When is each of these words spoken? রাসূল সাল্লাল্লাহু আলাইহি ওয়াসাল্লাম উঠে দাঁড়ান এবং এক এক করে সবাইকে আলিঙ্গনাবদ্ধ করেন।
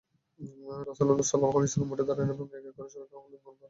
রাসূল 0.87 1.07
সাল্লাল্লাহু 1.21 1.57
আলাইহি 1.57 1.67
ওয়াসাল্লাম 1.67 1.93
উঠে 1.93 2.05
দাঁড়ান 2.09 2.27
এবং 2.33 2.45
এক 2.49 2.63
এক 2.69 2.73
করে 2.77 2.89
সবাইকে 2.93 3.15
আলিঙ্গনাবদ্ধ 3.15 3.43
করেন। 3.45 3.57